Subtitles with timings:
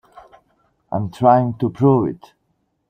[0.91, 2.33] I'm trying to prove it.